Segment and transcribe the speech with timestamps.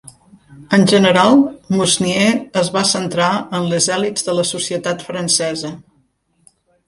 [0.77, 1.35] En general,
[1.75, 2.31] Mousnier
[2.63, 5.73] es va centrar en les elits de la societat francesa.